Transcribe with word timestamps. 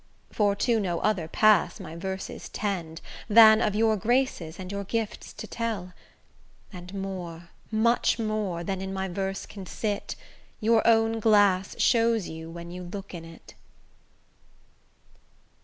For 0.31 0.55
to 0.55 0.79
no 0.79 0.99
other 1.01 1.27
pass 1.27 1.79
my 1.79 1.95
verses 1.95 2.49
tend 2.49 3.01
Than 3.29 3.61
of 3.61 3.75
your 3.75 3.95
graces 3.97 4.57
and 4.57 4.71
your 4.71 4.83
gifts 4.83 5.31
to 5.33 5.45
tell; 5.45 5.93
And 6.73 6.91
more, 6.95 7.49
much 7.69 8.17
more, 8.17 8.63
than 8.63 8.81
in 8.81 8.93
my 8.93 9.07
verse 9.07 9.45
can 9.45 9.67
sit, 9.67 10.15
Your 10.59 10.81
own 10.87 11.19
glass 11.19 11.79
shows 11.79 12.27
you 12.27 12.49
when 12.49 12.71
you 12.71 12.81
look 12.81 13.13
in 13.13 13.23
it. 13.23 13.53